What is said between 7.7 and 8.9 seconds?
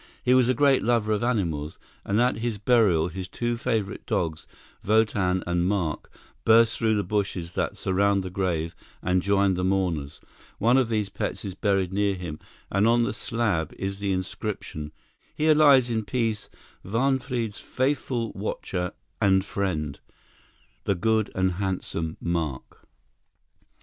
surround the grave